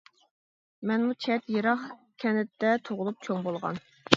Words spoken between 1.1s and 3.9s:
چەت، يىراق كەنتتە تۇغۇلۇپ چوڭ بولغان.